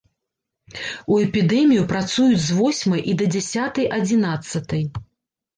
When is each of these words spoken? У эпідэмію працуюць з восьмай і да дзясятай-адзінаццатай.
У 1.15 1.17
эпідэмію 1.25 1.83
працуюць 1.93 2.41
з 2.45 2.57
восьмай 2.63 3.05
і 3.13 3.15
да 3.21 3.25
дзясятай-адзінаццатай. 3.37 4.83